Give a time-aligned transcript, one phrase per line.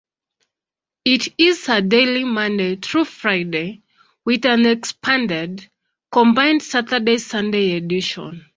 [1.05, 3.83] It is a daily Monday through Friday,
[4.25, 5.69] with an expanded,
[6.11, 8.47] combined Saturday-Sunday edition.